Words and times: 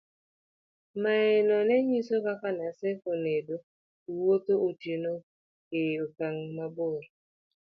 mae 1.01 1.35
no 1.47 1.57
niyiso 1.67 2.15
kaka 2.25 2.49
Naseko 2.57 3.09
nedo 3.23 3.55
wuotho 4.15 4.53
otieno 4.67 5.13
e 5.79 5.81
okang' 6.05 6.43
mabor 6.57 7.01